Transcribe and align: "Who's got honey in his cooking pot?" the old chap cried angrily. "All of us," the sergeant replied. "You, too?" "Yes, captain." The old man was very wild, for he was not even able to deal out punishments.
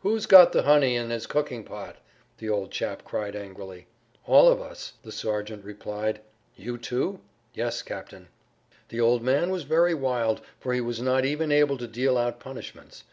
"Who's 0.00 0.26
got 0.26 0.52
honey 0.54 0.96
in 0.96 1.08
his 1.08 1.26
cooking 1.26 1.64
pot?" 1.64 1.96
the 2.36 2.50
old 2.50 2.70
chap 2.72 3.04
cried 3.04 3.34
angrily. 3.34 3.86
"All 4.26 4.48
of 4.48 4.60
us," 4.60 4.92
the 5.02 5.10
sergeant 5.10 5.64
replied. 5.64 6.20
"You, 6.54 6.76
too?" 6.76 7.20
"Yes, 7.54 7.80
captain." 7.80 8.28
The 8.90 9.00
old 9.00 9.22
man 9.22 9.48
was 9.50 9.62
very 9.62 9.94
wild, 9.94 10.42
for 10.60 10.74
he 10.74 10.82
was 10.82 11.00
not 11.00 11.24
even 11.24 11.50
able 11.50 11.78
to 11.78 11.86
deal 11.88 12.18
out 12.18 12.38
punishments. 12.38 13.04